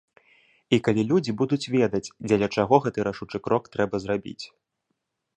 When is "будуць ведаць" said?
1.41-2.09